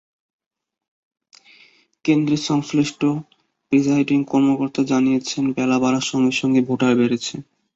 কেন্দ্রের 2.05 2.41
সংশ্লিষ্ট 2.41 3.01
প্রিসাইডিং 3.71 4.19
কর্মকর্তা 4.23 4.81
জানিয়েছেন, 4.83 5.43
বেলা 5.53 5.77
বাড়ার 5.79 6.05
সঙ্গে 6.11 6.33
সঙ্গে 6.39 6.61
ভোটার 6.61 6.93
বেড়েছে। 6.95 7.35